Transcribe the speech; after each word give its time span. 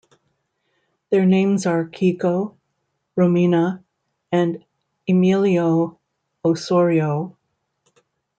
Their 1.11 1.27
names 1.27 1.67
are 1.67 1.85
Kiko, 1.87 2.57
Romina, 3.15 3.83
and 4.31 4.65
Emilio 5.07 5.99
Osorio. 6.43 7.37